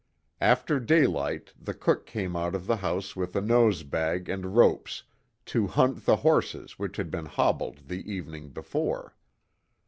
After 0.41 0.79
daylight 0.79 1.53
the 1.61 1.75
cook 1.75 2.07
came 2.07 2.35
out 2.35 2.55
of 2.55 2.65
the 2.65 2.77
house 2.77 3.15
with 3.15 3.35
a 3.35 3.39
nosebag 3.39 4.29
and 4.29 4.55
ropes 4.57 5.03
to 5.45 5.67
hunt 5.67 6.05
the 6.07 6.15
horses 6.25 6.79
which 6.79 6.97
had 6.97 7.11
been 7.11 7.27
hobbled 7.27 7.87
the 7.87 8.11
evening 8.11 8.49
before. 8.49 9.15